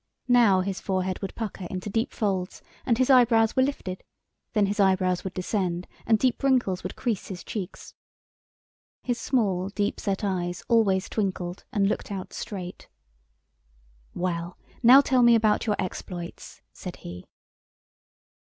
[0.27, 4.03] Now his forehead would pucker into deep folds and his eyebrows were lifted,
[4.53, 7.93] then his eyebrows would descend and deep wrinkles would crease his cheeks.
[9.03, 12.87] His small, deep set eyes always twinkled and looked out straight.
[14.15, 17.27] "Well, now tell me about your exploits," said he.